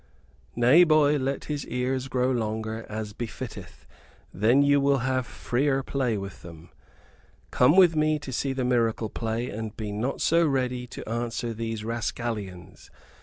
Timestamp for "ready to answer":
10.43-11.53